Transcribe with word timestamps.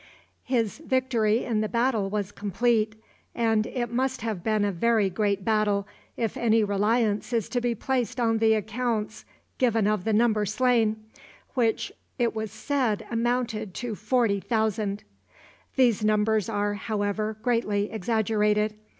His 0.45 0.79
victory 0.79 1.43
in 1.43 1.61
the 1.61 1.69
battle 1.69 2.09
was 2.09 2.31
complete; 2.31 2.95
and 3.35 3.67
it 3.67 3.91
must 3.91 4.21
have 4.21 4.43
been 4.43 4.65
a 4.65 4.71
very 4.71 5.11
great 5.11 5.45
battle, 5.45 5.87
if 6.17 6.35
any 6.35 6.63
reliance 6.63 7.31
is 7.33 7.47
to 7.49 7.61
be 7.61 7.75
placed 7.75 8.19
on 8.19 8.39
the 8.39 8.55
accounts 8.55 9.25
given 9.59 9.85
of 9.85 10.03
the 10.03 10.11
number 10.11 10.43
slain, 10.43 11.05
which 11.53 11.91
it 12.17 12.33
was 12.33 12.51
said 12.51 13.05
amounted 13.11 13.75
to 13.75 13.93
forty 13.93 14.39
thousand. 14.39 15.03
These 15.75 16.03
numbers 16.03 16.49
are, 16.49 16.73
however, 16.73 17.37
greatly 17.43 17.91
exaggerated. 17.91 18.73